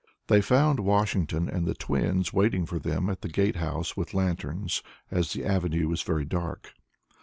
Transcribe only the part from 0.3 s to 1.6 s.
found Washington